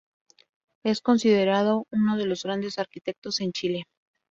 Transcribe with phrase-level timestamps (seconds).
[0.83, 3.85] Es considerado uno de los Grandes Arquitectos en Chile.